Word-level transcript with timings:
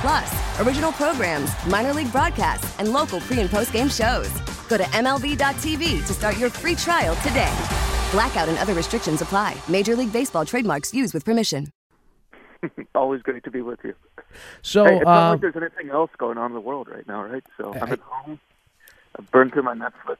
Plus, 0.00 0.60
original 0.60 0.92
programs, 0.92 1.50
minor 1.66 1.92
league 1.92 2.12
broadcasts, 2.12 2.78
and 2.78 2.92
local 2.92 3.20
pre 3.20 3.40
and 3.40 3.50
post 3.50 3.72
game 3.72 3.88
shows. 3.88 4.30
Go 4.68 4.76
to 4.76 4.84
MLB.tv 4.84 6.06
to 6.06 6.12
start 6.14 6.38
your 6.38 6.50
free 6.50 6.74
trial 6.74 7.16
today. 7.16 7.52
Blackout 8.12 8.48
and 8.48 8.58
other 8.58 8.74
restrictions 8.74 9.22
apply. 9.22 9.56
Major 9.68 9.96
League 9.96 10.12
Baseball 10.12 10.44
trademarks 10.44 10.92
used 10.94 11.14
with 11.14 11.24
permission. 11.24 11.72
Always 12.94 13.22
great 13.22 13.44
to 13.44 13.50
be 13.50 13.60
with 13.62 13.80
you. 13.84 13.94
So, 14.62 14.84
hey, 14.84 14.96
it's 14.96 15.04
not 15.04 15.26
uh, 15.26 15.30
like 15.32 15.40
there's 15.40 15.56
anything 15.56 15.90
else 15.90 16.10
going 16.18 16.38
on 16.38 16.50
in 16.50 16.54
the 16.54 16.60
world 16.60 16.88
right 16.88 17.06
now, 17.08 17.24
right? 17.24 17.44
So 17.56 17.72
I'm 17.74 17.92
at 17.92 18.00
home. 18.00 18.38
I've 19.18 19.30
burned 19.30 19.52
through 19.52 19.62
my 19.62 19.74
Netflix 19.74 20.18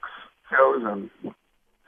shows 0.50 0.82
and 0.84 1.10
it's 1.24 1.34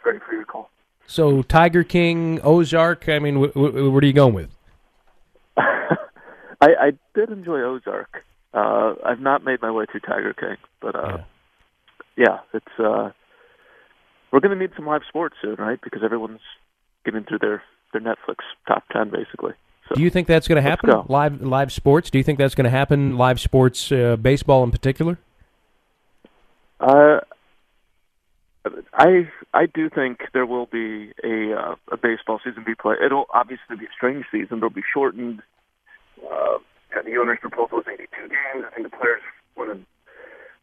ready 0.05 0.19
for 0.27 0.33
your 0.35 0.45
call. 0.45 0.71
so 1.07 1.43
Tiger 1.43 1.83
King, 1.85 2.41
Ozark. 2.43 3.09
I 3.09 3.19
mean, 3.19 3.37
wh- 3.43 3.53
wh- 3.53 3.93
what 3.93 4.03
are 4.05 4.07
you 4.07 4.13
going 4.13 4.35
with? 4.35 4.51
I, 6.61 6.69
I 6.81 6.91
did 7.15 7.31
enjoy 7.31 7.61
Ozark. 7.61 8.25
Uh, 8.53 8.95
I've 9.05 9.21
not 9.21 9.45
made 9.45 9.63
my 9.63 9.71
way 9.71 9.87
through 9.91 10.01
Tiger 10.01 10.35
King, 10.35 10.57
but 10.81 10.97
uh, 10.97 11.19
yeah. 12.17 12.41
it's 12.53 12.79
uh, 12.79 13.11
we're 14.33 14.41
going 14.41 14.57
to 14.57 14.57
need 14.57 14.73
some 14.77 14.87
live 14.87 15.03
sports 15.09 15.37
soon, 15.41 15.57
right? 15.57 15.79
Because 15.83 16.03
everyone's 16.05 16.41
getting 17.05 17.25
through 17.25 17.39
their 17.39 17.63
their 17.93 18.03
Netflix 18.03 18.37
top 18.67 18.85
ten, 18.93 19.11
basically. 19.11 19.53
So 19.89 19.95
Do 19.95 20.03
you 20.03 20.11
think 20.11 20.29
that's 20.29 20.47
going 20.47 20.63
to 20.63 20.69
happen? 20.69 20.91
go. 20.91 21.07
Live 21.09 21.41
live 21.43 21.73
sports. 21.73 22.11
Do 22.11 22.19
you 22.19 22.25
think 22.25 22.39
that's 22.39 22.55
going 22.55 22.65
to 22.65 22.71
happen? 22.71 23.17
Live 23.17 23.41
sports, 23.41 23.91
uh, 23.91 24.17
baseball 24.17 24.63
in 24.65 24.71
particular. 24.71 25.19
Uh, 26.79 27.21
I 28.93 29.29
I 29.53 29.67
do 29.67 29.91
think 29.91 30.21
there 30.33 30.47
will 30.47 30.67
be 30.67 31.13
a 31.25 31.55
uh, 31.55 31.75
a 31.93 31.97
baseball 31.97 32.41
season 32.45 32.65
be 32.65 32.75
played. 32.75 32.99
It'll 33.05 33.27
obviously 33.33 33.77
be 33.77 33.87
a 33.87 33.93
strange 33.97 34.25
season. 34.31 34.59
It'll 34.59 34.71
be 34.71 34.85
shortened. 34.93 35.43
Uh, 36.25 36.59
the 37.05 37.17
owner's 37.17 37.39
proposal 37.41 37.81
is 37.81 37.87
82 37.93 38.29
games. 38.29 38.65
I 38.67 38.75
think 38.75 38.91
the 38.91 38.97
players 38.97 39.23
want 39.57 39.71
to 39.73 39.87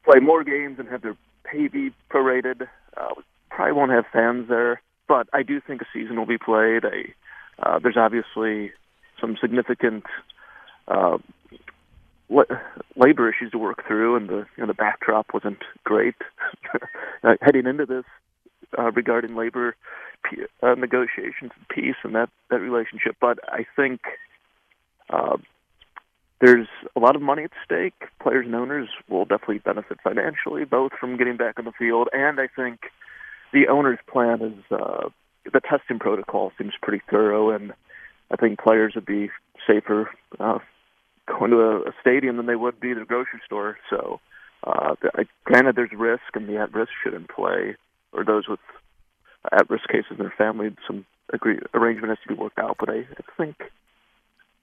play 0.10 0.20
more 0.20 0.44
games 0.44 0.78
and 0.80 0.88
have 0.90 1.02
their 1.02 1.18
pay 1.44 1.68
be 1.68 1.92
prorated. 2.10 2.68
Uh, 2.96 3.10
we 3.16 3.24
probably 3.50 3.74
won't 3.74 3.92
have 3.92 4.06
fans 4.12 4.48
there, 4.50 4.82
but 5.08 5.28
I 5.34 5.44
do 5.44 5.62
think 5.62 5.82
a 5.82 5.86
season 5.94 6.18
will 6.18 6.26
be 6.26 6.38
played. 6.38 6.84
A, 6.84 7.14
uh, 7.60 7.80
there's 7.80 7.98
obviously 7.98 8.72
some 9.20 9.38
significant 9.42 10.04
uh, 10.88 11.18
la- 12.30 12.44
labor 12.96 13.30
issues 13.30 13.52
to 13.52 13.58
work 13.58 13.86
through, 13.88 14.16
and 14.16 14.30
the 14.30 14.46
you 14.56 14.64
know, 14.64 14.68
the 14.68 14.74
backdrop 14.74 15.34
wasn't 15.34 15.64
great 15.84 16.16
uh, 17.24 17.36
heading 17.42 17.66
into 17.66 17.86
this 17.86 18.06
uh, 18.78 18.92
regarding 18.92 19.36
labor 19.36 19.76
uh, 20.62 20.76
negotiations 20.76 21.52
and 21.56 21.68
peace 21.70 21.96
and 22.04 22.16
that 22.16 22.30
that 22.50 22.60
relationship. 22.60 23.16
But 23.20 23.40
I 23.48 23.66
think 23.76 24.02
uh, 25.10 25.38
there's 26.40 26.68
a 26.96 27.00
lot 27.00 27.16
of 27.16 27.22
money 27.22 27.44
at 27.44 27.52
stake. 27.66 27.96
Players 28.22 28.46
and 28.46 28.56
owners 28.56 28.90
will 29.10 29.26
definitely 29.26 29.60
benefit 29.60 30.00
financially, 30.04 30.66
both 30.66 30.92
from 31.00 31.18
getting 31.18 31.38
back 31.38 31.58
on 31.58 31.66
the 31.66 31.72
field, 31.72 32.10
and 32.14 32.40
I 32.40 32.48
think 32.48 32.80
the 33.54 33.68
owner's 33.68 34.00
plan 34.12 34.42
is 34.42 34.72
uh, 34.72 35.10
the 35.52 35.62
testing 35.62 36.00
protocol 36.00 36.52
seems 36.58 36.74
pretty 36.82 37.04
thorough, 37.10 37.50
and 37.50 37.74
I 38.30 38.36
think 38.36 38.60
players 38.60 38.94
would 38.96 39.06
be 39.06 39.30
safer 39.66 40.12
uh, 40.40 40.60
going 41.28 41.52
to 41.52 41.62
a, 41.62 41.80
a 41.82 41.94
stadium 42.02 42.38
than 42.38 42.46
they 42.46 42.56
would 42.56 42.80
be 42.80 42.92
a 42.92 43.06
grocery 43.06 43.42
store. 43.46 43.78
So, 43.90 44.20
uh, 44.64 44.96
I, 45.16 45.24
granted, 45.46 45.76
there's 45.76 45.92
risk, 45.92 46.36
and 46.36 46.48
the 46.48 46.58
at-risk 46.58 46.92
shouldn't 47.04 47.30
play, 47.30 47.76
or 48.12 48.24
those 48.24 48.48
with 48.48 48.60
at-risk 49.52 49.88
cases 49.88 50.12
in 50.12 50.18
their 50.18 50.34
family. 50.38 50.76
Some 50.86 51.06
agree, 51.34 51.60
arrangement 51.74 52.10
has 52.10 52.18
to 52.24 52.34
be 52.34 52.40
worked 52.40 52.60
out, 52.60 52.78
but 52.80 52.90
I, 52.90 53.00
I 53.00 53.24
think 53.38 53.56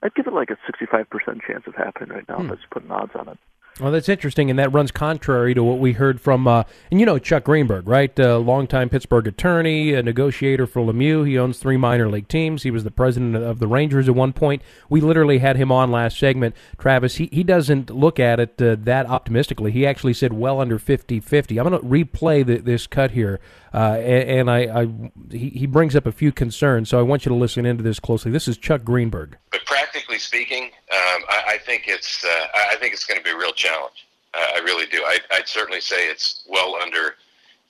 I'd 0.04 0.14
give 0.14 0.26
it 0.26 0.34
like 0.34 0.50
a 0.50 0.58
65% 0.70 1.06
chance 1.46 1.64
of 1.66 1.74
happening 1.74 2.10
right 2.10 2.28
now. 2.28 2.36
Hmm. 2.36 2.44
If 2.44 2.50
I 2.50 2.54
was 2.54 2.60
putting 2.70 2.90
odds 2.90 3.12
on 3.18 3.28
it. 3.28 3.38
Well, 3.80 3.90
that's 3.90 4.08
interesting, 4.08 4.50
and 4.50 4.58
that 4.60 4.72
runs 4.72 4.92
contrary 4.92 5.52
to 5.52 5.64
what 5.64 5.80
we 5.80 5.94
heard 5.94 6.20
from, 6.20 6.46
uh, 6.46 6.62
and 6.92 7.00
you 7.00 7.06
know 7.06 7.18
Chuck 7.18 7.42
Greenberg, 7.42 7.88
right? 7.88 8.18
Uh, 8.20 8.38
longtime 8.38 8.88
Pittsburgh 8.88 9.26
attorney, 9.26 9.94
a 9.94 10.02
negotiator 10.02 10.64
for 10.68 10.80
Lemieux. 10.80 11.26
He 11.26 11.36
owns 11.36 11.58
three 11.58 11.76
minor 11.76 12.08
league 12.08 12.28
teams. 12.28 12.62
He 12.62 12.70
was 12.70 12.84
the 12.84 12.92
president 12.92 13.34
of 13.34 13.58
the 13.58 13.66
Rangers 13.66 14.08
at 14.08 14.14
one 14.14 14.32
point. 14.32 14.62
We 14.88 15.00
literally 15.00 15.38
had 15.38 15.56
him 15.56 15.72
on 15.72 15.90
last 15.90 16.20
segment. 16.20 16.54
Travis, 16.78 17.16
he, 17.16 17.28
he 17.32 17.42
doesn't 17.42 17.90
look 17.90 18.20
at 18.20 18.38
it 18.38 18.62
uh, 18.62 18.76
that 18.78 19.06
optimistically. 19.06 19.72
He 19.72 19.84
actually 19.84 20.14
said 20.14 20.32
well 20.32 20.60
under 20.60 20.78
50-50. 20.78 21.58
I'm 21.58 21.68
going 21.68 21.80
to 21.80 21.84
replay 21.84 22.46
the, 22.46 22.58
this 22.58 22.86
cut 22.86 23.10
here, 23.10 23.40
uh, 23.72 23.96
and, 23.98 24.30
and 24.30 24.50
I, 24.52 24.82
I 24.82 24.88
he, 25.32 25.48
he 25.48 25.66
brings 25.66 25.96
up 25.96 26.06
a 26.06 26.12
few 26.12 26.30
concerns, 26.30 26.90
so 26.90 27.00
I 27.00 27.02
want 27.02 27.26
you 27.26 27.30
to 27.30 27.36
listen 27.36 27.66
into 27.66 27.82
this 27.82 27.98
closely. 27.98 28.30
This 28.30 28.46
is 28.46 28.56
Chuck 28.56 28.84
Greenberg. 28.84 29.36
But 29.50 29.64
practically 29.66 30.18
speaking, 30.18 30.64
um, 30.64 31.24
I, 31.28 31.44
I 31.48 31.58
think 31.58 31.84
it's 31.88 32.24
uh, 32.24 32.46
I 32.70 32.76
think 32.76 32.92
it's 32.94 33.04
going 33.04 33.18
to 33.18 33.24
be 33.24 33.30
a 33.30 33.36
real 33.36 33.52
challenge. 33.64 34.06
Uh, 34.34 34.46
I 34.56 34.58
really 34.60 34.86
do. 34.86 35.02
I, 35.04 35.18
I'd 35.32 35.48
certainly 35.48 35.80
say 35.80 36.08
it's 36.08 36.44
well 36.48 36.76
under 36.82 37.16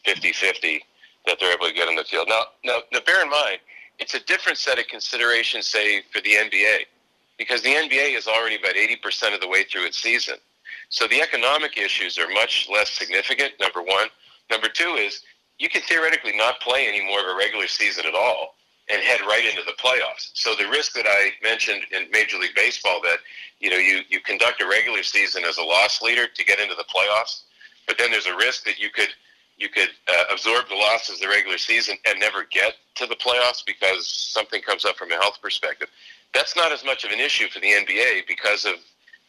50-50 0.07 0.81
that 1.27 1.39
they're 1.41 1.55
able 1.55 1.67
to 1.67 1.73
get 1.73 1.89
on 1.89 1.95
the 1.95 2.05
field. 2.05 2.27
Now, 2.29 2.43
now, 2.65 2.79
now, 2.93 3.01
bear 3.07 3.23
in 3.23 3.31
mind, 3.31 3.59
it's 3.99 4.15
a 4.15 4.21
different 4.21 4.59
set 4.59 4.79
of 4.79 4.87
considerations, 4.89 5.67
say, 5.67 6.03
for 6.13 6.21
the 6.21 6.33
NBA, 6.33 6.87
because 7.39 7.63
the 7.63 7.71
NBA 7.71 8.17
is 8.17 8.27
already 8.27 8.57
about 8.57 8.75
80% 8.75 9.35
of 9.35 9.41
the 9.41 9.49
way 9.49 9.65
through 9.65 9.87
its 9.87 10.03
season. 10.03 10.37
So 10.89 11.07
the 11.07 11.21
economic 11.23 11.79
issues 11.79 12.19
are 12.19 12.29
much 12.29 12.69
less 12.71 12.91
significant, 12.91 13.55
number 13.61 13.83
one. 13.83 14.09
Number 14.51 14.69
two 14.69 14.97
is 14.99 15.23
you 15.59 15.69
can 15.69 15.83
theoretically 15.83 16.37
not 16.37 16.61
play 16.61 16.87
any 16.87 17.05
more 17.07 17.21
of 17.21 17.27
a 17.27 17.37
regular 17.37 17.67
season 17.67 18.05
at 18.07 18.15
all 18.15 18.55
and 18.91 19.03
head 19.03 19.21
right 19.23 19.45
into 19.45 19.63
the 19.65 19.73
playoffs. 19.73 20.31
So 20.35 20.55
the 20.55 20.69
risk 20.69 20.93
that 20.95 21.07
I 21.09 21.31
mentioned 21.43 21.83
in 21.91 22.11
Major 22.11 22.39
League 22.39 22.55
Baseball 22.55 23.01
that 23.03 23.19
you 23.61 23.71
know 23.71 23.77
you 23.77 24.01
you 24.09 24.21
conduct 24.21 24.61
a 24.61 24.67
regular 24.67 25.03
season 25.03 25.45
as 25.45 25.59
a 25.59 25.63
loss 25.63 26.03
leader 26.03 26.27
to 26.27 26.45
get 26.45 26.61
into 26.61 26.75
the 26.75 26.85
playoffs, 26.85 27.43
but 27.87 27.97
then 27.99 28.11
there's 28.11 28.27
a 28.27 28.37
risk 28.37 28.65
that 28.65 28.79
you 28.79 28.91
could 28.91 29.09
you 29.57 29.69
could 29.69 29.91
uh, 30.09 30.25
absorb 30.33 30.69
the 30.69 30.75
losses 30.75 31.21
the 31.21 31.29
regular 31.29 31.59
season 31.59 31.97
and 32.07 32.19
never 32.19 32.45
get 32.51 32.75
to 32.97 33.07
the 33.07 33.15
playoffs 33.17 33.65
because 33.65 34.07
something 34.07 34.61
comes 34.63 34.85
up 34.85 34.97
from 34.97 35.13
a 35.13 35.15
health 35.15 35.39
perspective. 35.41 35.89
That's 36.33 36.57
not 36.57 36.73
as 36.73 36.85
much 36.85 37.05
of 37.05 37.13
an 37.13 37.21
issue 37.21 37.49
for 37.49 37.61
the 37.61 37.69
NBA 37.69 38.27
because 38.27 38.65
of 38.65 38.75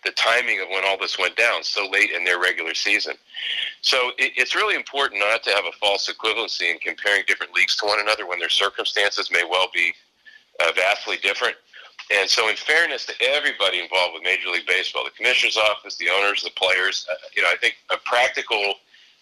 the 0.03 0.11
timing 0.11 0.61
of 0.61 0.67
when 0.69 0.83
all 0.85 0.97
this 0.97 1.17
went 1.17 1.35
down 1.35 1.63
so 1.63 1.89
late 1.89 2.11
in 2.11 2.23
their 2.23 2.39
regular 2.39 2.73
season. 2.73 3.15
So 3.81 4.11
it, 4.17 4.33
it's 4.35 4.55
really 4.55 4.75
important 4.75 5.19
not 5.19 5.43
to 5.43 5.51
have 5.51 5.65
a 5.65 5.71
false 5.79 6.11
equivalency 6.11 6.69
in 6.69 6.77
comparing 6.79 7.23
different 7.27 7.53
leagues 7.53 7.75
to 7.77 7.85
one 7.85 7.99
another 7.99 8.27
when 8.27 8.39
their 8.39 8.49
circumstances 8.49 9.31
may 9.31 9.43
well 9.49 9.67
be 9.73 9.93
uh, 10.61 10.71
vastly 10.75 11.17
different. 11.21 11.55
And 12.13 12.29
so, 12.29 12.49
in 12.49 12.55
fairness 12.55 13.05
to 13.07 13.13
everybody 13.19 13.79
involved 13.79 14.13
with 14.13 14.23
Major 14.23 14.49
League 14.49 14.67
Baseball, 14.67 15.05
the 15.05 15.09
commissioner's 15.11 15.57
office, 15.57 15.95
the 15.95 16.09
owners, 16.09 16.43
the 16.43 16.51
players, 16.51 17.07
uh, 17.09 17.15
you 17.35 17.41
know, 17.41 17.49
I 17.49 17.57
think 17.57 17.77
a 17.89 17.97
practical 18.05 18.75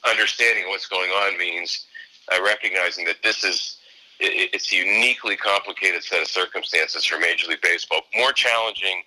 understanding 0.04 0.66
of 0.66 0.70
what's 0.70 0.88
going 0.88 1.10
on 1.12 1.38
means 1.38 1.86
uh, 2.32 2.44
recognizing 2.44 3.06
that 3.06 3.24
this 3.24 3.46
is 3.46 3.78
it, 4.20 4.50
it's 4.54 4.72
a 4.74 4.76
uniquely 4.76 5.38
complicated 5.38 6.04
set 6.04 6.22
of 6.22 6.28
circumstances 6.28 7.06
for 7.06 7.20
Major 7.20 7.48
League 7.48 7.62
Baseball, 7.62 8.02
more 8.16 8.34
challenging 8.34 9.04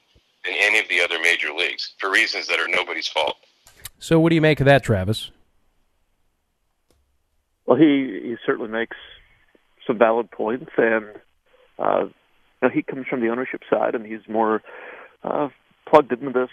than 0.47 0.55
any 0.59 0.79
of 0.79 0.89
the 0.89 1.01
other 1.01 1.19
major 1.21 1.53
leagues 1.53 1.95
for 1.99 2.11
reasons 2.11 2.47
that 2.49 2.59
are 2.59 2.69
nobody's 2.69 3.09
fault. 3.09 3.37
So, 3.99 4.21
what 4.21 4.31
do 4.31 4.35
you 4.35 4.41
make 4.41 4.61
of 4.61 4.67
that, 4.67 4.83
Travis? 4.83 5.31
Well, 7.67 7.77
he 7.77 8.21
he 8.23 8.37
certainly 8.45 8.71
makes 8.71 8.97
some 9.87 9.99
valid 9.99 10.31
points, 10.31 10.71
and 10.77 11.07
uh, 11.79 12.05
you 12.05 12.13
know, 12.63 12.69
he 12.69 12.83
comes 12.83 13.07
from 13.09 13.21
the 13.21 13.29
ownership 13.29 13.63
side, 13.69 13.95
and 13.95 14.07
he's 14.07 14.29
more 14.29 14.63
uh, 15.25 15.49
plugged 15.89 16.13
into 16.13 16.31
this 16.31 16.51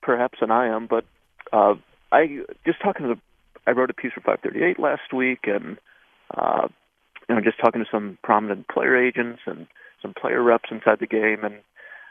perhaps 0.00 0.38
than 0.40 0.50
I 0.50 0.68
am. 0.68 0.86
But 0.86 1.04
uh, 1.52 1.74
I 2.10 2.40
just 2.64 2.80
talking 2.80 3.06
to 3.06 3.20
I 3.66 3.70
wrote 3.72 3.90
a 3.90 3.94
piece 3.94 4.12
for 4.12 4.20
538 4.20 4.78
last 4.78 5.12
week, 5.12 5.40
and 5.44 5.78
uh, 6.36 6.68
you 7.28 7.34
know, 7.34 7.40
just 7.40 7.58
talking 7.58 7.82
to 7.82 7.90
some 7.90 8.18
prominent 8.22 8.68
player 8.68 8.96
agents 8.96 9.40
and 9.46 9.66
some 10.00 10.14
player 10.14 10.42
reps 10.42 10.70
inside 10.70 10.98
the 11.00 11.06
game, 11.06 11.44
and 11.44 11.54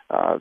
uh, 0.09 0.39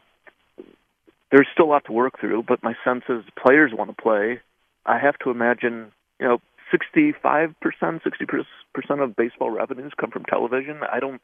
there's 1.31 1.47
still 1.53 1.67
a 1.67 1.73
lot 1.73 1.85
to 1.87 1.93
work 1.93 2.21
through. 2.21 2.45
But 2.47 2.63
my 2.63 2.75
sense 2.85 3.05
is 3.09 3.25
players 3.41 3.73
want 3.75 3.91
to 3.91 4.03
play. 4.03 4.41
I 4.87 4.99
have 4.99 5.19
to 5.21 5.31
imagine, 5.31 5.93
you 6.19 6.27
know, 6.27 6.39
65 6.71 7.55
percent, 7.61 8.03
60 8.05 8.25
percent 8.73 9.01
of 9.01 9.17
baseball 9.17 9.51
revenues 9.51 9.93
come 9.99 10.11
from 10.11 10.25
television. 10.25 10.81
I 10.91 11.01
don't 11.01 11.21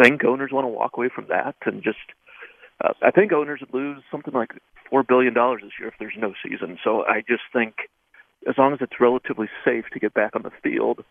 think 0.00 0.24
owners 0.24 0.50
want 0.52 0.64
to 0.64 0.68
walk 0.68 0.96
away 0.96 1.08
from 1.14 1.26
that 1.28 1.56
and 1.64 1.82
just. 1.82 1.98
Uh, 2.78 2.92
I 3.02 3.10
think 3.10 3.32
owners 3.32 3.60
would 3.60 3.72
lose 3.72 4.02
something 4.10 4.34
like 4.34 4.50
four 4.90 5.02
billion 5.02 5.32
dollars 5.32 5.62
this 5.64 5.72
year 5.80 5.88
if 5.88 5.94
there's 5.98 6.12
no 6.18 6.34
season. 6.46 6.78
So 6.84 7.04
I 7.06 7.22
just 7.26 7.42
think, 7.50 7.74
as 8.46 8.56
long 8.58 8.74
as 8.74 8.80
it's 8.82 9.00
relatively 9.00 9.48
safe 9.64 9.86
to 9.92 9.98
get 9.98 10.12
back 10.12 10.36
on 10.36 10.42
the 10.42 10.50
field, 10.62 11.02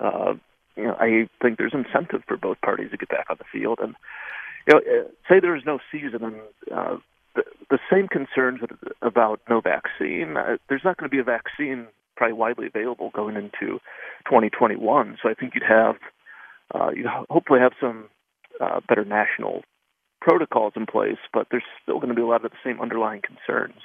uh, 0.00 0.34
you 0.76 0.84
know, 0.84 0.94
I 0.94 1.28
think 1.42 1.58
there's 1.58 1.74
incentive 1.74 2.22
for 2.28 2.36
both 2.36 2.60
parties 2.60 2.92
to 2.92 2.96
get 2.96 3.08
back 3.08 3.26
on 3.28 3.38
the 3.38 3.44
field. 3.52 3.80
And 3.82 3.96
you 4.68 4.74
know, 4.74 4.78
uh, 4.78 5.08
say 5.28 5.40
there 5.40 5.56
is 5.56 5.64
no 5.66 5.80
season, 5.90 6.22
and 6.22 6.36
uh, 6.72 6.96
the, 7.38 7.76
the 7.76 7.78
same 7.90 8.08
concerns 8.08 8.60
about 9.02 9.40
no 9.48 9.60
vaccine. 9.60 10.36
Uh, 10.36 10.56
there's 10.68 10.82
not 10.84 10.96
going 10.96 11.08
to 11.08 11.14
be 11.14 11.20
a 11.20 11.24
vaccine 11.24 11.86
probably 12.16 12.34
widely 12.34 12.66
available 12.66 13.10
going 13.14 13.36
into 13.36 13.78
2021. 14.26 15.18
So 15.22 15.28
I 15.28 15.34
think 15.34 15.54
you'd 15.54 15.62
have 15.62 15.96
uh, 16.74 16.90
you'd 16.94 17.06
hopefully 17.06 17.60
have 17.60 17.72
some 17.80 18.06
uh, 18.60 18.80
better 18.86 19.04
national 19.04 19.62
protocols 20.20 20.74
in 20.76 20.84
place, 20.84 21.16
but 21.32 21.46
there's 21.50 21.62
still 21.82 21.96
going 21.96 22.08
to 22.08 22.14
be 22.14 22.22
a 22.22 22.26
lot 22.26 22.44
of 22.44 22.50
the 22.50 22.56
same 22.62 22.80
underlying 22.80 23.22
concerns 23.22 23.80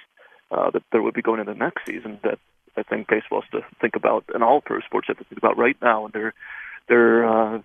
uh, 0.51 0.69
that 0.71 0.83
there 0.91 1.01
would 1.01 1.13
be 1.13 1.21
going 1.21 1.39
into 1.39 1.53
next 1.53 1.85
season 1.85 2.19
that 2.23 2.39
I 2.75 2.83
think 2.83 3.07
baseball 3.07 3.41
has 3.41 3.61
to 3.61 3.67
think 3.79 3.95
about, 3.95 4.25
and 4.33 4.43
all 4.43 4.59
pro 4.59 4.81
sports 4.81 5.07
have 5.07 5.19
to 5.19 5.23
think 5.23 5.37
about 5.37 5.57
right 5.57 5.77
now, 5.81 6.05
and 6.05 6.13
they're 6.13 6.33
they're 6.89 7.25
uh, 7.25 7.59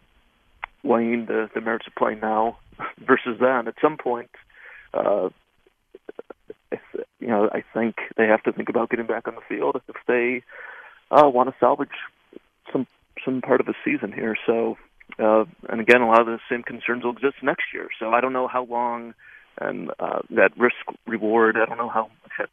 weighing 0.84 1.26
the, 1.26 1.48
the 1.54 1.60
merits 1.60 1.86
of 1.88 1.94
playing 1.96 2.20
now 2.20 2.58
versus 3.04 3.38
then. 3.40 3.66
At 3.66 3.74
some 3.80 3.96
point, 3.96 4.30
uh, 4.94 5.30
you 7.28 7.34
know, 7.34 7.50
I 7.52 7.62
think 7.74 7.96
they 8.16 8.26
have 8.26 8.42
to 8.44 8.52
think 8.52 8.70
about 8.70 8.88
getting 8.88 9.06
back 9.06 9.28
on 9.28 9.34
the 9.34 9.42
field 9.46 9.82
if 9.86 9.96
they 10.06 10.42
uh, 11.10 11.28
want 11.28 11.50
to 11.50 11.54
salvage 11.60 11.90
some 12.72 12.86
some 13.22 13.42
part 13.42 13.60
of 13.60 13.66
the 13.66 13.74
season 13.84 14.12
here. 14.12 14.34
So 14.46 14.78
uh, 15.18 15.44
and 15.68 15.78
again, 15.78 16.00
a 16.00 16.08
lot 16.08 16.20
of 16.20 16.26
the 16.26 16.38
same 16.50 16.62
concerns 16.62 17.04
will 17.04 17.12
exist 17.12 17.36
next 17.42 17.64
year. 17.74 17.88
So 17.98 18.12
I 18.12 18.22
don't 18.22 18.32
know 18.32 18.48
how 18.48 18.64
long 18.64 19.12
and 19.60 19.90
uh, 20.00 20.20
that 20.30 20.56
risk 20.56 20.76
reward. 21.06 21.58
I 21.58 21.66
don't 21.66 21.76
know 21.76 21.90
how 21.90 22.04
much 22.22 22.32
that 22.38 22.48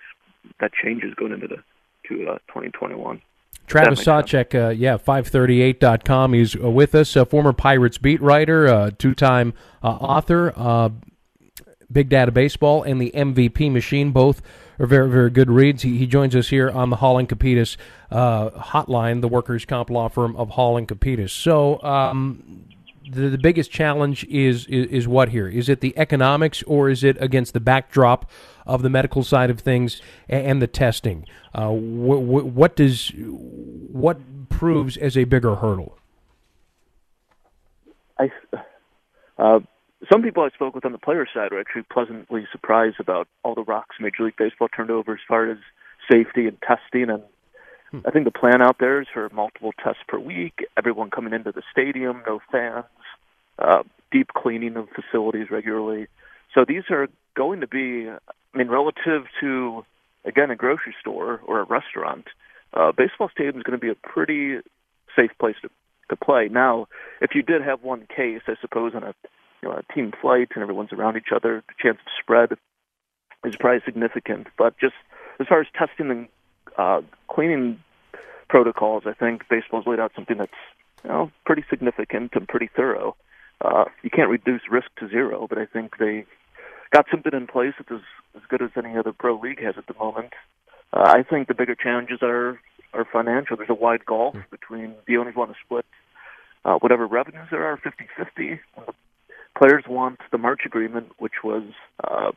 that 0.60 0.72
changes 0.74 1.14
going 1.14 1.32
into 1.32 1.48
the 1.48 1.64
to 2.10 2.32
uh, 2.32 2.38
2021. 2.50 3.22
Travis 3.68 4.04
Sawchik, 4.04 4.54
uh, 4.54 4.70
yeah, 4.70 4.98
538.com. 4.98 6.34
He's 6.34 6.56
uh, 6.56 6.70
with 6.70 6.94
us, 6.94 7.16
a 7.16 7.26
former 7.26 7.54
Pirates 7.54 7.98
beat 7.98 8.22
writer, 8.22 8.68
uh, 8.68 8.92
two 8.98 9.16
time 9.16 9.54
uh, 9.82 9.88
author, 9.88 10.54
uh, 10.56 10.90
Big 11.92 12.10
Data 12.10 12.32
Baseball, 12.32 12.84
and 12.84 13.00
the 13.00 13.12
MVP 13.12 13.72
Machine. 13.72 14.12
Both 14.12 14.42
are 14.80 14.86
very, 14.86 15.10
very 15.10 15.30
good 15.30 15.50
reads. 15.50 15.84
He, 15.84 15.98
he 15.98 16.08
joins 16.08 16.36
us 16.36 16.50
here 16.50 16.70
on 16.70 16.90
the 16.90 16.98
Hall 16.98 17.18
and 17.18 17.28
Capitas 17.28 17.78
uh, 18.12 18.50
hotline, 18.52 19.22
the 19.22 19.28
workers' 19.28 19.66
comp 19.66 19.90
law 19.90 20.08
firm 20.10 20.36
of 20.36 20.52
Hall 20.52 20.78
and 20.78 20.88
Capitas. 20.88 21.30
So, 21.32 21.82
um, 21.84 22.66
the, 23.10 23.30
the 23.30 23.38
biggest 23.38 23.72
challenge 23.72 24.24
is, 24.26 24.66
is, 24.68 24.88
is 24.88 25.08
what 25.08 25.30
here? 25.30 25.48
Is 25.48 25.70
it 25.70 25.82
the 25.82 25.94
economics, 25.98 26.64
or 26.64 26.90
is 26.90 27.04
it 27.04 27.22
against 27.22 27.54
the 27.54 27.60
backdrop 27.60 28.30
of 28.66 28.82
the 28.82 28.90
medical 28.90 29.24
side 29.24 29.50
of 29.50 29.60
things 29.60 30.02
and, 30.28 30.46
and 30.46 30.62
the 30.62 30.68
testing? 30.68 31.26
Uh, 31.54 31.70
wh- 31.70 32.24
wh- 32.24 32.56
what 32.56 32.76
does 32.76 33.12
what 33.16 34.18
proves 34.50 34.98
as 34.98 35.18
a 35.18 35.24
bigger 35.26 35.56
hurdle? 35.56 35.98
I 38.18 38.32
uh, 39.38 39.60
some 40.12 40.22
people 40.22 40.44
I 40.44 40.50
spoke 40.50 40.76
with 40.76 40.86
on 40.86 40.92
the 40.92 40.98
player 40.98 41.26
side 41.32 41.52
were 41.52 41.60
actually 41.60 41.84
pleasantly 41.84 42.48
surprised 42.52 43.00
about 43.00 43.28
all 43.44 43.56
the 43.56 43.64
rocks 43.64 43.96
Major 44.00 44.24
League 44.24 44.38
Baseball 44.38 44.68
turned 44.68 44.92
over 44.92 45.14
as 45.14 45.20
far 45.28 45.50
as 45.50 45.58
safety 46.12 46.48
and 46.48 46.58
testing. 46.62 47.10
And 47.10 47.24
hmm. 47.92 48.00
I 48.06 48.12
think 48.12 48.26
the 48.26 48.32
plan 48.32 48.62
out 48.62 48.78
there 48.80 49.02
is 49.02 49.08
for 49.14 49.30
multiple 49.30 49.72
tests 49.84 50.02
per 50.08 50.20
week, 50.20 50.66
everyone 50.78 51.10
coming 51.10 51.34
into 51.34 51.52
the 51.52 51.64
stadium, 51.72 52.22
no 52.28 52.40
fans, 52.52 52.86
uh, 53.60 53.84
deep 54.12 54.30
cleaning 54.36 54.76
of 54.76 54.88
facilities 54.90 55.50
regularly. 55.50 56.08
So 56.54 56.66
these 56.68 56.84
are 56.90 57.08
going 57.36 57.62
to 57.62 57.68
be, 57.68 58.10
I 58.10 58.58
mean, 58.58 58.70
relative 58.70 59.24
to, 59.42 59.86
again, 60.24 60.52
a 60.52 60.56
grocery 60.56 60.96
store 61.00 61.42
or 61.46 61.60
a 61.60 61.66
restaurant, 61.66 62.26
uh, 62.74 62.92
baseball 62.92 63.30
stadium 63.30 63.58
is 63.58 63.64
going 63.64 63.80
to 63.80 63.86
be 63.86 63.92
a 63.92 63.96
pretty 63.96 64.60
safe 65.16 65.32
place 65.40 65.56
to, 65.62 65.70
to 66.10 66.16
play. 66.16 66.50
Now, 66.50 66.88
if 67.22 67.32
you 67.34 67.42
did 67.42 67.62
have 67.62 67.84
one 67.84 68.08
case, 68.14 68.42
I 68.48 68.56
suppose, 68.62 68.94
on 68.96 69.04
a 69.04 69.14
you 69.66 69.72
know, 69.72 69.78
a 69.78 69.94
team 69.94 70.14
flight 70.22 70.50
and 70.54 70.62
everyone's 70.62 70.94
around 70.94 71.18
each 71.18 71.32
other, 71.36 71.64
the 71.68 71.74
chance 71.82 71.98
of 71.98 72.12
spread 72.20 72.52
is 73.44 73.56
probably 73.56 73.82
significant. 73.84 74.48
But 74.58 74.78
just 74.78 74.94
as 75.40 75.48
far 75.48 75.62
as 75.62 75.68
testing 75.78 76.12
and 76.12 76.28
uh, 76.78 77.02
cleaning 77.28 77.80
protocols, 78.48 79.04
I 79.06 79.14
think 79.14 79.48
baseball's 79.50 79.88
laid 79.88 80.00
out 80.00 80.12
something 80.16 80.38
that's 80.38 80.52
you 81.04 81.10
know 81.10 81.32
pretty 81.46 81.66
significant 81.70 82.34
and 82.36 82.48
pretty 82.48 82.70
thorough. 82.76 83.16
Uh, 83.62 83.86
you 84.04 84.10
can't 84.10 84.30
reduce 84.30 84.62
risk 84.70 84.88
to 85.00 85.08
zero, 85.08 85.48
but 85.50 85.58
I 85.58 85.66
think 85.66 85.98
they 85.98 86.26
got 86.92 87.06
something 87.10 87.34
in 87.34 87.48
place 87.48 87.74
that's 87.78 87.92
as, 87.92 88.06
as 88.36 88.42
good 88.50 88.62
as 88.62 88.70
any 88.78 88.98
other 88.98 89.14
pro 89.14 89.40
league 89.40 89.64
has 89.64 89.76
at 89.78 89.88
the 89.88 89.96
moment. 89.96 90.34
Uh, 90.94 91.04
I 91.08 91.24
think 91.24 91.48
the 91.48 91.54
bigger 91.54 91.76
challenges 91.76 92.20
are 92.22 92.60
are 92.94 93.06
financial. 93.12 93.58
There's 93.58 93.70
a 93.70 93.74
wide 93.74 94.06
gulf 94.06 94.36
between 94.52 94.94
the 95.08 95.18
owners 95.18 95.36
want 95.36 95.52
to 95.52 95.58
split 95.66 95.86
uh, 96.66 96.76
whatever 96.80 97.06
revenues 97.06 97.48
there 97.52 97.64
are 97.64 97.78
50-50, 97.78 98.60
and 98.76 98.88
the 98.88 98.94
players 99.58 99.84
want 99.88 100.20
the 100.32 100.38
March 100.38 100.62
agreement, 100.66 101.12
which 101.18 101.44
was 101.44 101.64
uh, 102.04 102.32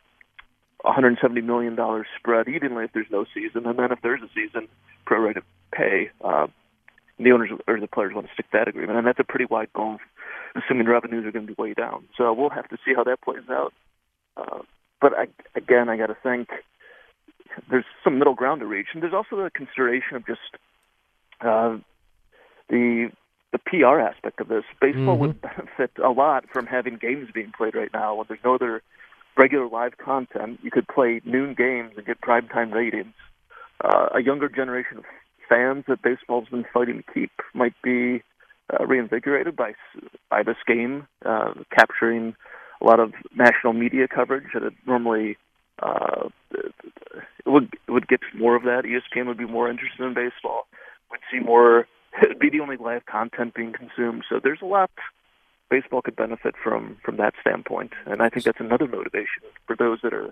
170 0.82 1.40
million 1.40 1.74
dollars 1.74 2.06
spread 2.18 2.48
evenly 2.48 2.84
if 2.84 2.92
there's 2.92 3.10
no 3.10 3.24
season, 3.34 3.66
and 3.66 3.78
then 3.78 3.92
if 3.92 4.00
there's 4.02 4.22
a 4.22 4.28
season, 4.34 4.68
prorated 5.06 5.42
pay. 5.72 6.10
Uh, 6.22 6.46
the 7.18 7.32
owners 7.32 7.50
or 7.66 7.80
the 7.80 7.88
players 7.88 8.14
want 8.14 8.26
to 8.28 8.32
stick 8.32 8.50
to 8.50 8.58
that 8.58 8.68
agreement, 8.68 8.96
and 8.96 9.06
that's 9.06 9.18
a 9.18 9.24
pretty 9.24 9.44
wide 9.44 9.72
gulf, 9.74 10.00
assuming 10.54 10.86
revenues 10.86 11.26
are 11.26 11.32
going 11.32 11.46
to 11.46 11.54
be 11.54 11.60
way 11.60 11.74
down. 11.74 12.04
So 12.16 12.32
we'll 12.32 12.50
have 12.50 12.68
to 12.68 12.76
see 12.84 12.92
how 12.94 13.04
that 13.04 13.20
plays 13.22 13.48
out. 13.50 13.72
Uh, 14.36 14.60
but 15.00 15.12
I, 15.18 15.26
again, 15.56 15.88
I 15.88 15.96
got 15.96 16.06
to 16.06 16.16
think 16.22 16.48
there's 17.70 17.84
some 18.04 18.18
middle 18.18 18.34
ground 18.34 18.60
to 18.60 18.66
reach, 18.66 18.88
and 18.94 19.02
there's 19.02 19.14
also 19.14 19.36
the 19.36 19.50
consideration 19.52 20.16
of 20.16 20.26
just 20.26 20.40
uh, 21.40 21.76
the 22.68 23.10
the 23.52 23.58
PR 23.58 24.00
aspect 24.00 24.40
of 24.40 24.48
this. 24.48 24.64
Baseball 24.80 25.16
mm-hmm. 25.16 25.20
would 25.20 25.40
benefit 25.42 25.90
a 26.02 26.10
lot 26.10 26.44
from 26.52 26.66
having 26.66 26.96
games 26.96 27.28
being 27.32 27.52
played 27.56 27.74
right 27.74 27.90
now 27.92 28.14
when 28.14 28.26
there's 28.28 28.40
no 28.44 28.54
other 28.54 28.82
regular 29.36 29.68
live 29.68 29.96
content. 29.98 30.58
You 30.62 30.70
could 30.70 30.88
play 30.88 31.20
noon 31.24 31.54
games 31.54 31.92
and 31.96 32.06
get 32.06 32.20
primetime 32.20 32.72
ratings. 32.72 33.14
Uh, 33.82 34.08
a 34.16 34.22
younger 34.22 34.48
generation 34.48 34.98
of 34.98 35.04
fans 35.48 35.84
that 35.88 36.02
baseball's 36.02 36.48
been 36.48 36.64
fighting 36.72 37.02
to 37.02 37.12
keep 37.12 37.30
might 37.54 37.74
be 37.82 38.22
uh, 38.72 38.84
reinvigorated 38.84 39.56
by 39.56 39.72
by 40.28 40.42
this 40.42 40.56
game, 40.66 41.06
uh, 41.24 41.54
capturing 41.74 42.34
a 42.80 42.84
lot 42.84 43.00
of 43.00 43.12
national 43.34 43.72
media 43.72 44.06
coverage 44.08 44.46
that 44.52 44.62
it 44.62 44.74
normally 44.86 45.36
uh, 45.80 46.28
it 46.50 46.72
would 47.46 47.72
it 47.86 47.90
would 47.90 48.08
get 48.08 48.20
more 48.36 48.56
of 48.56 48.64
that. 48.64 48.82
ESPN 48.84 49.26
would 49.26 49.38
be 49.38 49.46
more 49.46 49.70
interested 49.70 50.04
in 50.04 50.12
baseball. 50.12 50.66
Would 51.10 51.20
see 51.30 51.38
more 51.38 51.86
it'd 52.22 52.38
be 52.40 52.50
the 52.50 52.60
only 52.60 52.76
live 52.76 53.06
content 53.06 53.54
being 53.54 53.72
consumed. 53.72 54.24
So 54.28 54.40
there's 54.42 54.62
a 54.62 54.66
lot 54.66 54.90
baseball 55.70 56.02
could 56.02 56.16
benefit 56.16 56.54
from 56.62 56.96
from 57.04 57.16
that 57.18 57.34
standpoint, 57.40 57.92
and 58.06 58.22
I 58.22 58.28
think 58.28 58.44
that's 58.44 58.60
another 58.60 58.86
motivation 58.86 59.42
for 59.66 59.76
those 59.76 59.98
that 60.02 60.14
are, 60.14 60.26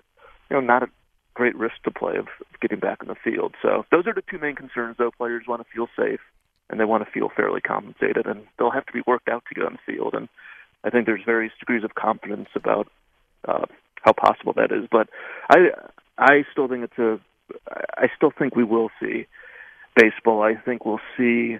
you 0.49 0.51
know, 0.51 0.59
not 0.59 0.83
at 0.83 0.89
great 1.33 1.55
risk 1.55 1.75
to 1.83 1.91
play 1.91 2.17
of 2.17 2.27
getting 2.61 2.79
back 2.79 2.99
in 3.01 3.07
the 3.07 3.15
field. 3.15 3.53
So 3.61 3.85
those 3.91 4.07
are 4.07 4.13
the 4.13 4.23
two 4.29 4.39
main 4.39 4.55
concerns. 4.55 4.95
Though 4.97 5.11
players 5.11 5.43
want 5.47 5.61
to 5.61 5.73
feel 5.73 5.87
safe 5.95 6.19
and 6.69 6.79
they 6.79 6.85
want 6.85 7.05
to 7.05 7.11
feel 7.11 7.29
fairly 7.33 7.61
compensated, 7.61 8.25
and 8.25 8.45
they'll 8.57 8.71
have 8.71 8.85
to 8.87 8.93
be 8.93 9.01
worked 9.05 9.29
out 9.29 9.43
to 9.47 9.55
get 9.55 9.65
on 9.65 9.73
the 9.73 9.93
field. 9.93 10.13
And 10.13 10.27
I 10.83 10.89
think 10.89 11.05
there's 11.05 11.23
various 11.25 11.53
degrees 11.59 11.83
of 11.83 11.95
confidence 11.95 12.49
about 12.55 12.87
uh, 13.47 13.65
how 14.01 14.13
possible 14.13 14.53
that 14.53 14.71
is. 14.71 14.87
But 14.91 15.09
I 15.49 15.69
I 16.17 16.45
still 16.51 16.67
think 16.67 16.83
it's 16.83 16.97
a 16.97 17.19
I 17.97 18.07
still 18.15 18.31
think 18.37 18.55
we 18.55 18.63
will 18.63 18.89
see 18.99 19.27
baseball. 19.95 20.41
I 20.41 20.55
think 20.55 20.85
we'll 20.85 20.99
see 21.17 21.57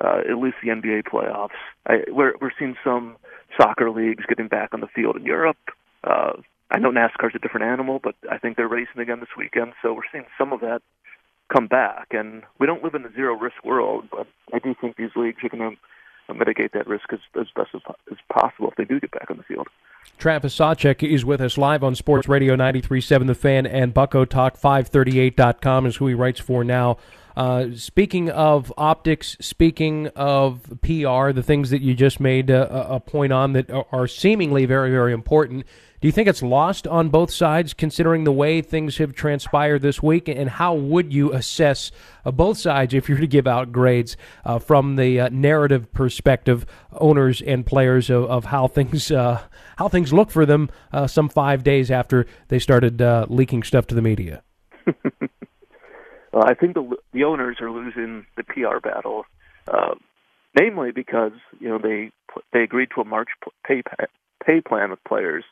uh, 0.00 0.20
at 0.28 0.38
least 0.38 0.56
the 0.62 0.70
NBA 0.70 1.04
playoffs. 1.04 1.50
I, 1.86 2.04
we're 2.08 2.34
we're 2.40 2.52
seeing 2.58 2.76
some 2.82 3.16
soccer 3.60 3.90
leagues 3.90 4.24
getting 4.28 4.48
back 4.48 4.70
on 4.72 4.80
the 4.80 4.86
field 4.88 5.16
in 5.16 5.24
Europe. 5.24 5.58
Uh, 6.04 6.32
I 6.70 6.78
know 6.78 6.90
NASCAR's 6.90 7.34
a 7.34 7.38
different 7.38 7.66
animal, 7.66 8.00
but 8.02 8.14
I 8.30 8.38
think 8.38 8.56
they're 8.56 8.68
racing 8.68 9.02
again 9.02 9.20
this 9.20 9.36
weekend, 9.36 9.72
so 9.82 9.92
we're 9.92 10.02
seeing 10.12 10.26
some 10.38 10.52
of 10.52 10.60
that 10.60 10.82
come 11.52 11.66
back. 11.66 12.08
And 12.12 12.44
we 12.58 12.66
don't 12.66 12.84
live 12.84 12.94
in 12.94 13.04
a 13.04 13.12
zero 13.12 13.34
risk 13.34 13.64
world, 13.64 14.04
but 14.10 14.28
I 14.52 14.60
do 14.60 14.74
think 14.80 14.96
these 14.96 15.10
leagues 15.16 15.42
are 15.42 15.48
going 15.48 15.76
to 16.28 16.34
mitigate 16.34 16.72
that 16.72 16.86
risk 16.86 17.12
as, 17.12 17.18
as 17.38 17.48
best 17.56 17.70
as, 17.74 17.80
as 18.10 18.18
possible 18.32 18.68
if 18.70 18.76
they 18.76 18.84
do 18.84 19.00
get 19.00 19.10
back 19.10 19.30
on 19.30 19.36
the 19.36 19.42
field. 19.42 19.66
Travis 20.18 20.56
Sawchik 20.56 21.02
is 21.02 21.24
with 21.24 21.40
us 21.40 21.56
live 21.56 21.82
on 21.82 21.94
Sports 21.94 22.28
Radio 22.28 22.54
93.7 22.54 23.26
The 23.26 23.34
Fan 23.34 23.66
and 23.66 23.94
Bucco 23.94 24.24
Talk 24.24 24.58
538.com 24.58 25.86
is 25.86 25.96
who 25.96 26.06
he 26.08 26.14
writes 26.14 26.40
for 26.40 26.62
now 26.64 26.98
Uh, 27.36 27.68
speaking 27.74 28.28
of 28.28 28.72
optics, 28.76 29.36
speaking 29.40 30.08
of 30.08 30.62
PR, 30.82 31.32
the 31.32 31.44
things 31.44 31.70
that 31.70 31.80
you 31.80 31.94
just 31.94 32.20
made 32.20 32.50
a, 32.50 32.94
a 32.94 33.00
point 33.00 33.32
on 33.32 33.52
that 33.52 33.70
are 33.70 34.06
seemingly 34.06 34.66
very, 34.66 34.90
very 34.90 35.12
important. 35.12 35.64
Do 36.00 36.08
you 36.08 36.12
think 36.12 36.28
it's 36.28 36.42
lost 36.42 36.86
on 36.86 37.10
both 37.10 37.30
sides, 37.30 37.74
considering 37.74 38.24
the 38.24 38.32
way 38.32 38.62
things 38.62 38.96
have 38.96 39.14
transpired 39.14 39.82
this 39.82 40.02
week? 40.02 40.28
And 40.28 40.48
how 40.48 40.74
would 40.74 41.12
you 41.12 41.32
assess 41.32 41.92
uh, 42.24 42.30
both 42.30 42.56
sides 42.56 42.94
if 42.94 43.08
you 43.08 43.14
were 43.14 43.20
to 43.20 43.26
give 43.26 43.46
out 43.46 43.70
grades 43.70 44.16
uh, 44.44 44.58
from 44.58 44.96
the 44.96 45.20
uh, 45.20 45.28
narrative 45.30 45.92
perspective, 45.92 46.64
owners 46.92 47.42
and 47.42 47.64
players 47.64 48.10
of, 48.10 48.24
of 48.24 48.44
how 48.46 48.66
things 48.68 49.10
uh, 49.10 49.42
how 49.76 49.88
things 49.88 50.12
look 50.12 50.30
for 50.30 50.46
them 50.46 50.70
uh, 50.92 51.06
some 51.06 51.28
five 51.28 51.62
days 51.64 51.90
after 51.90 52.26
they 52.48 52.58
started 52.58 53.00
uh, 53.00 53.26
leaking 53.28 53.62
stuff 53.62 53.86
to 53.88 53.94
the 53.94 54.02
media? 54.02 54.42
well, 54.86 56.44
I 56.44 56.54
think 56.54 56.74
the 56.74 56.96
the 57.12 57.24
owners 57.24 57.58
are 57.60 57.70
losing 57.70 58.26
the 58.36 58.44
PR 58.44 58.78
battle, 58.82 59.24
namely 60.58 60.90
because 60.92 61.32
you 61.58 61.68
know 61.68 61.78
they 61.78 62.10
they 62.52 62.62
agreed 62.62 62.88
to 62.94 63.00
a 63.00 63.04
March 63.04 63.28
pay 63.66 63.82
pay 64.44 64.60
plan 64.60 64.90
with 64.90 65.02
players 65.04 65.44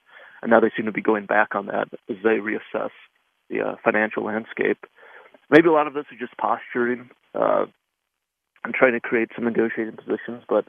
and 0.43 0.51
now 0.51 0.61
they 0.61 0.71
seem 0.77 0.87
to 0.87 0.93
be 0.93 1.03
going 1.03 1.27
back 1.27 1.55
on 1.55 1.67
that 1.67 1.89
as 2.09 2.17
they 2.23 2.39
reassess 2.39 2.91
the 3.51 3.61
uh, 3.61 3.75
financial 3.83 4.25
landscape. 4.25 4.79
Maybe 5.51 5.69
a 5.69 5.73
lot 5.73 5.87
of 5.87 5.95
this 5.95 6.05
is 6.13 6.19
just 6.19 6.37
posturing 6.37 7.11
uh, 7.35 7.67
and 8.65 8.75
trying 8.75 8.93
to 8.93 9.01
create 9.01 9.31
some 9.35 9.45
negotiating 9.45 9.97
positions, 9.97 10.43
but 10.49 10.67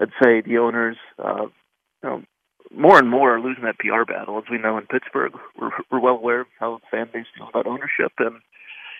I'd 0.00 0.10
say 0.22 0.40
the 0.40 0.58
owners, 0.58 0.96
uh, 1.22 1.46
you 2.02 2.08
know, 2.08 2.22
more 2.74 2.98
and 2.98 3.10
more 3.10 3.34
are 3.34 3.40
losing 3.40 3.64
that 3.64 3.78
PR 3.78 4.04
battle. 4.10 4.38
As 4.38 4.44
we 4.50 4.58
know 4.58 4.78
in 4.78 4.86
Pittsburgh, 4.86 5.32
we're, 5.60 5.70
we're 5.90 6.00
well 6.00 6.14
aware 6.14 6.42
of 6.42 6.46
how 6.58 6.80
fan 6.90 7.08
base 7.12 7.26
feels 7.36 7.50
about 7.50 7.66
ownership, 7.66 8.12
and 8.18 8.36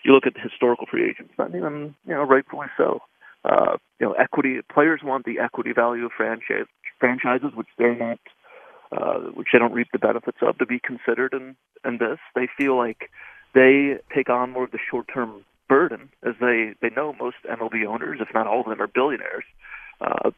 you 0.04 0.12
look 0.12 0.26
at 0.26 0.35
the 0.35 0.40
historical 0.40 0.87
free 0.90 1.09
agents 1.09 1.33
spending, 1.33 1.64
and 1.64 1.95
you 2.07 2.14
know, 2.14 2.23
rightfully 2.23 2.66
so. 2.76 3.00
Uh, 3.45 3.76
you 3.99 4.07
know, 4.07 4.12
equity 4.12 4.61
players 4.73 5.00
want 5.02 5.25
the 5.25 5.38
equity 5.38 5.73
value 5.73 6.04
of 6.04 6.12
franchise 6.16 6.66
franchises, 6.99 7.50
which 7.54 7.69
they're 7.78 7.97
not 7.97 8.19
uh, 8.92 9.21
which 9.35 9.49
they 9.52 9.59
don't 9.59 9.73
reap 9.73 9.88
the 9.92 9.99
benefits 9.99 10.38
of, 10.42 10.59
to 10.59 10.66
be 10.66 10.80
considered 10.80 11.33
in, 11.33 11.57
in 11.85 11.99
this. 11.99 12.19
They 12.35 12.49
feel 12.59 12.76
like 12.76 13.09
they 13.54 13.99
take 14.14 14.28
on 14.28 14.50
more 14.50 14.64
of 14.64 14.73
the 14.73 14.78
short-term 14.90 15.45
burden, 15.69 16.11
as 16.26 16.35
they 16.40 16.75
they 16.83 16.90
know 16.95 17.12
most 17.12 17.37
MLB 17.49 17.87
owners, 17.87 18.19
if 18.21 18.28
not 18.35 18.47
all 18.47 18.61
of 18.61 18.66
them, 18.66 18.83
are 18.83 18.88
billionaires, 18.88 19.45
uh, 20.00 20.30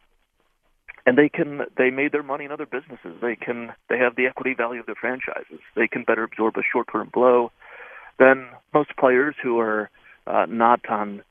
and 1.06 1.18
they 1.18 1.28
can 1.28 1.62
they 1.76 1.90
made 1.90 2.12
their 2.12 2.22
money 2.22 2.44
in 2.44 2.52
other 2.52 2.66
businesses. 2.66 3.20
They 3.20 3.36
can 3.36 3.72
they 3.88 3.98
have 3.98 4.16
the 4.16 4.26
equity 4.26 4.54
value 4.54 4.80
of 4.80 4.86
their 4.86 4.94
franchises. 4.94 5.60
They 5.74 5.88
can 5.88 6.04
better 6.04 6.22
absorb 6.22 6.56
a 6.56 6.62
short-term 6.70 7.10
blow 7.12 7.50
than 8.18 8.48
most 8.72 8.90
players 8.98 9.34
who 9.42 9.58
are 9.58 9.90
uh, 10.26 10.46
not 10.48 10.80
on 10.88 11.22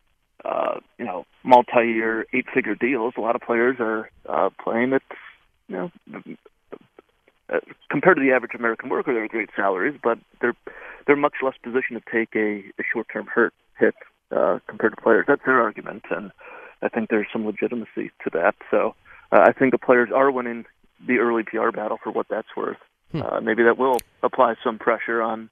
uh, 0.44 0.80
you 0.98 1.06
know 1.06 1.26
multi-year 1.44 2.26
eight-figure 2.34 2.76
deals. 2.76 3.14
A 3.18 3.22
lot 3.22 3.36
of 3.36 3.42
players 3.42 3.78
are 3.80 4.10
uh, 4.28 4.50
playing 4.62 4.94
at 4.94 5.04
you 5.68 5.76
know 5.76 5.92
uh, 7.52 7.60
compared 7.90 8.18
to 8.18 8.24
the 8.24 8.32
average 8.32 8.56
American 8.56 8.90
worker, 8.90 9.14
they're 9.14 9.28
great 9.28 9.50
salaries, 9.56 9.98
but 10.04 10.18
they're 10.42 10.56
they're 11.08 11.16
much 11.16 11.36
less 11.42 11.56
positioned 11.64 12.02
to 12.02 12.12
take 12.12 12.36
a, 12.36 12.64
a 12.80 12.84
short-term 12.92 13.26
hurt 13.28 13.54
hit 13.80 13.96
uh, 14.36 14.60
compared 14.68 14.96
to 14.96 15.02
players. 15.02 15.26
That's 15.28 15.42
their 15.46 15.62
argument, 15.62 16.04
and 16.10 16.32
I 16.82 16.90
think 16.90 17.10
there's 17.10 17.28
some 17.32 17.46
legitimacy 17.46 18.12
to 18.24 18.30
that. 18.34 18.56
So 18.70 18.90
uh, 18.90 18.94
I 19.32 19.54
think 19.54 19.72
the 19.72 19.78
players 19.78 20.10
are 20.14 20.32
winning 20.32 20.66
the 21.06 21.18
early 21.18 21.44
PR 21.44 21.72
battle 21.72 21.98
for 22.04 22.12
what 22.12 22.28
that's 22.30 22.48
worth. 22.56 22.78
Hmm. 23.12 23.22
Uh, 23.22 23.42
maybe 23.42 23.64
that 23.64 23.78
will 23.78 23.98
apply 24.24 24.56
some 24.64 24.78
pressure 24.78 25.22
on. 25.22 25.50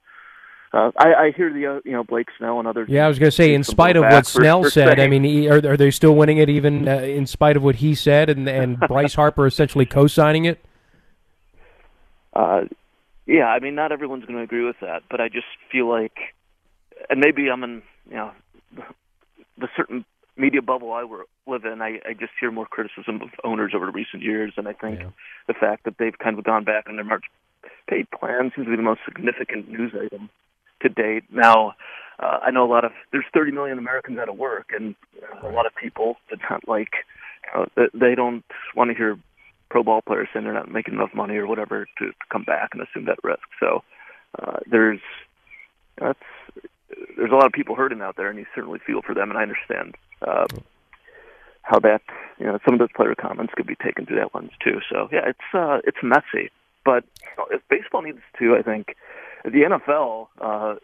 Uh, 0.71 0.91
I, 0.97 1.13
I 1.13 1.31
hear 1.35 1.51
the 1.51 1.65
uh, 1.65 1.79
you 1.83 1.93
know 1.93 2.03
Blake 2.03 2.27
Snell 2.37 2.59
and 2.59 2.67
others. 2.67 2.89
Yeah, 2.89 3.05
I 3.05 3.07
was 3.07 3.17
going 3.17 3.31
to 3.31 3.35
say, 3.35 3.55
in 3.55 3.63
spite 3.63 3.95
of 3.95 4.03
what 4.03 4.27
Snell 4.27 4.63
for, 4.63 4.69
said, 4.69 4.97
saying, 4.97 4.99
I 4.99 5.07
mean, 5.07 5.23
he, 5.23 5.49
are 5.49 5.57
are 5.67 5.77
they 5.77 5.89
still 5.89 6.15
winning 6.15 6.37
it 6.37 6.47
even 6.47 6.87
uh, 6.87 6.97
in 6.97 7.25
spite 7.25 7.57
of 7.57 7.63
what 7.63 7.77
he 7.77 7.95
said, 7.95 8.29
and 8.29 8.47
and 8.47 8.79
Bryce 8.87 9.15
Harper 9.15 9.47
essentially 9.47 9.87
co-signing 9.87 10.45
it? 10.45 10.63
Uh, 12.33 12.65
yeah, 13.25 13.45
I 13.45 13.59
mean, 13.59 13.75
not 13.75 13.91
everyone's 13.91 14.25
going 14.25 14.37
to 14.37 14.43
agree 14.43 14.63
with 14.63 14.79
that, 14.81 15.03
but 15.09 15.19
I 15.19 15.27
just 15.27 15.47
feel 15.71 15.89
like, 15.89 16.17
and 17.09 17.19
maybe 17.19 17.49
I'm 17.49 17.63
in, 17.63 17.81
you 18.09 18.15
know, 18.15 18.31
the 19.57 19.67
certain 19.75 20.05
media 20.39 20.61
bubble 20.61 20.93
I 20.93 21.03
live 21.47 21.65
in. 21.65 21.81
I, 21.81 21.99
I 22.07 22.13
just 22.13 22.31
hear 22.39 22.51
more 22.51 22.65
criticism 22.65 23.21
of 23.21 23.29
owners 23.43 23.73
over 23.75 23.91
recent 23.91 24.23
years, 24.23 24.53
and 24.57 24.67
I 24.67 24.73
think 24.73 24.99
yeah. 24.99 25.09
the 25.47 25.53
fact 25.53 25.85
that 25.85 25.95
they've 25.99 26.17
kind 26.17 26.37
of 26.37 26.45
gone 26.45 26.63
back 26.63 26.85
on 26.87 26.95
their 26.95 27.05
March 27.05 27.25
pay 27.87 28.05
plan 28.17 28.51
seems 28.55 28.65
to 28.65 28.71
be 28.71 28.75
the 28.75 28.81
most 28.81 29.01
significant 29.05 29.69
news 29.69 29.93
item 29.93 30.29
to 30.81 30.89
date. 30.89 31.23
Now, 31.31 31.73
uh, 32.19 32.39
I 32.41 32.51
know 32.51 32.65
a 32.65 32.71
lot 32.71 32.85
of 32.85 32.91
there's 33.11 33.25
30 33.33 33.51
million 33.51 33.77
Americans 33.77 34.17
out 34.17 34.29
of 34.29 34.37
work, 34.37 34.71
and 34.75 34.95
know, 35.21 35.49
a 35.49 35.51
lot 35.51 35.65
of 35.65 35.75
people 35.75 36.17
it's 36.29 36.41
not 36.49 36.67
like 36.67 36.91
you 37.53 37.67
know, 37.77 37.87
they 37.93 38.15
don't 38.15 38.43
want 38.75 38.89
to 38.89 38.95
hear 38.95 39.17
pro 39.69 39.83
ball 39.83 40.01
players 40.01 40.27
saying 40.33 40.45
they're 40.45 40.53
not 40.53 40.71
making 40.71 40.95
enough 40.95 41.13
money 41.13 41.35
or 41.35 41.47
whatever 41.47 41.85
to, 41.97 42.07
to 42.07 42.13
come 42.31 42.43
back 42.43 42.69
and 42.73 42.81
assume 42.81 43.05
that 43.05 43.19
risk. 43.23 43.43
So 43.59 43.83
uh, 44.41 44.57
there's 44.69 44.99
that's 45.99 46.19
there's 47.29 47.37
a 47.37 47.39
lot 47.39 47.45
of 47.45 47.53
people 47.53 47.75
hurting 47.75 48.01
out 48.01 48.15
there, 48.15 48.29
and 48.29 48.39
you 48.39 48.45
certainly 48.55 48.79
feel 48.79 49.03
for 49.03 49.13
them, 49.13 49.29
and 49.29 49.37
I 49.37 49.43
understand 49.43 49.95
uh, 50.27 50.47
how 51.61 51.79
that 51.79 52.01
you 52.39 52.47
know 52.47 52.57
some 52.65 52.73
of 52.73 52.79
those 52.79 52.91
player 52.95 53.13
comments 53.13 53.53
could 53.55 53.67
be 53.67 53.75
taken 53.75 54.07
through 54.07 54.17
that 54.17 54.33
lens 54.33 54.51
too. 54.63 54.79
So 54.91 55.09
yeah, 55.11 55.27
it's 55.27 55.53
uh, 55.53 55.79
it's 55.83 55.99
messy, 56.01 56.49
but 56.83 57.03
you 57.21 57.29
know, 57.37 57.45
if 57.51 57.61
baseball 57.69 58.01
needs 58.01 58.19
to, 58.39 58.55
I 58.55 58.63
think 58.63 58.95
the 59.43 59.79
NFL. 59.91 60.27
Uh, 60.41 60.75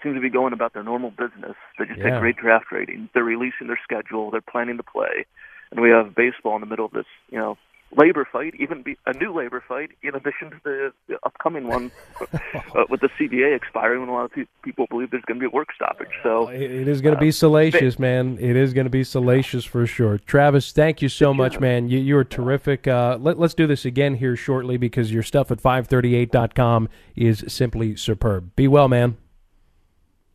seems 0.00 0.14
to 0.14 0.20
be 0.20 0.30
going 0.30 0.52
about 0.52 0.74
their 0.74 0.84
normal 0.84 1.10
business. 1.10 1.56
They 1.76 1.84
just 1.86 1.98
yeah. 1.98 2.10
take 2.10 2.20
great 2.20 2.36
draft 2.36 2.66
ratings. 2.70 3.08
They're 3.14 3.24
releasing 3.24 3.66
their 3.66 3.80
schedule. 3.82 4.30
They're 4.30 4.40
planning 4.40 4.76
to 4.76 4.84
play, 4.84 5.26
and 5.72 5.80
we 5.80 5.90
have 5.90 6.14
baseball 6.14 6.54
in 6.54 6.60
the 6.60 6.68
middle 6.68 6.84
of 6.84 6.92
this, 6.92 7.04
you 7.32 7.38
know, 7.38 7.58
labor 7.96 8.26
fight, 8.30 8.54
even 8.58 8.82
be 8.82 8.96
a 9.06 9.12
new 9.14 9.34
labor 9.34 9.62
fight, 9.66 9.90
in 10.02 10.14
addition 10.14 10.50
to 10.50 10.56
the, 10.64 10.92
the 11.08 11.18
upcoming 11.24 11.66
one 11.66 11.90
uh, 12.20 12.84
with 12.88 13.00
the 13.00 13.08
CBA 13.18 13.56
expiring, 13.56 14.00
when 14.00 14.08
a 14.08 14.12
lot 14.12 14.24
of 14.24 14.32
pe- 14.32 14.44
people 14.62 14.86
believe 14.90 15.10
there's 15.10 15.24
going 15.24 15.40
to 15.40 15.40
be 15.40 15.46
a 15.46 15.54
work 15.54 15.68
stoppage. 15.74 16.10
So 16.22 16.48
it 16.48 16.88
is 16.88 17.00
going 17.00 17.14
to 17.14 17.18
uh, 17.18 17.20
be 17.20 17.30
salacious, 17.30 17.98
man. 17.98 18.38
It 18.40 18.56
is 18.56 18.74
going 18.74 18.86
to 18.86 18.90
be 18.90 19.04
salacious 19.04 19.64
for 19.64 19.86
sure. 19.86 20.18
Travis, 20.18 20.72
thank 20.72 21.00
you 21.02 21.08
so 21.08 21.32
much, 21.32 21.58
man. 21.60 21.88
You, 21.88 21.98
you 21.98 22.16
are 22.16 22.24
terrific. 22.24 22.86
Uh, 22.86 23.18
let, 23.20 23.38
let's 23.38 23.54
do 23.54 23.66
this 23.66 23.84
again 23.84 24.16
here 24.16 24.36
shortly 24.36 24.76
because 24.76 25.12
your 25.12 25.22
stuff 25.22 25.50
at 25.50 25.58
538.com 25.58 26.88
is 27.16 27.44
simply 27.48 27.96
superb. 27.96 28.54
Be 28.54 28.68
well, 28.68 28.88
man. 28.88 29.16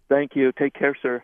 Thank 0.10 0.36
you. 0.36 0.52
Take 0.52 0.74
care, 0.74 0.96
sir. 1.02 1.24